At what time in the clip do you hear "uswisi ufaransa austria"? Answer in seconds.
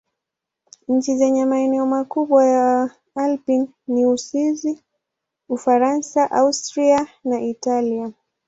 4.05-7.07